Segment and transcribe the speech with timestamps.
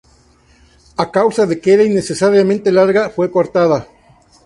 [1.03, 3.87] A causa de que era innecesariamente larga, fue cortada.